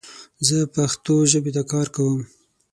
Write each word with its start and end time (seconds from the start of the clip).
زه 0.47 0.57
پښتو 0.75 1.15
ژبې 1.31 1.51
ته 1.55 1.63
کار 1.71 1.87
کوم 1.95 2.21